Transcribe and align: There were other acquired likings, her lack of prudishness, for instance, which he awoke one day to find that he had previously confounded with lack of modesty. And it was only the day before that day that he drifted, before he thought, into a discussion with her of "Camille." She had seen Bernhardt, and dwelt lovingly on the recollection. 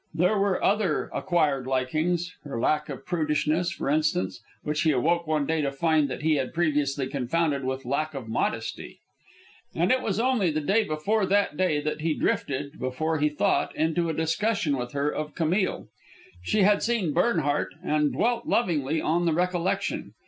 There 0.15 0.39
were 0.39 0.63
other 0.63 1.11
acquired 1.13 1.67
likings, 1.67 2.33
her 2.43 2.59
lack 2.59 2.89
of 2.89 3.05
prudishness, 3.05 3.69
for 3.71 3.87
instance, 3.87 4.41
which 4.63 4.81
he 4.81 4.89
awoke 4.89 5.27
one 5.27 5.45
day 5.45 5.61
to 5.61 5.71
find 5.71 6.09
that 6.09 6.23
he 6.23 6.37
had 6.37 6.55
previously 6.55 7.05
confounded 7.05 7.63
with 7.63 7.85
lack 7.85 8.15
of 8.15 8.27
modesty. 8.27 8.97
And 9.75 9.91
it 9.91 10.01
was 10.01 10.19
only 10.19 10.49
the 10.49 10.59
day 10.59 10.83
before 10.85 11.27
that 11.27 11.55
day 11.55 11.81
that 11.81 12.01
he 12.01 12.15
drifted, 12.15 12.79
before 12.79 13.19
he 13.19 13.29
thought, 13.29 13.75
into 13.75 14.09
a 14.09 14.13
discussion 14.15 14.75
with 14.75 14.93
her 14.93 15.13
of 15.13 15.35
"Camille." 15.35 15.87
She 16.41 16.63
had 16.63 16.81
seen 16.81 17.13
Bernhardt, 17.13 17.75
and 17.83 18.11
dwelt 18.13 18.47
lovingly 18.47 18.99
on 19.01 19.27
the 19.27 19.33
recollection. 19.33 20.15